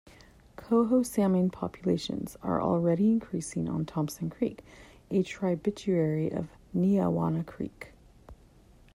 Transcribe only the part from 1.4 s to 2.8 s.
populations are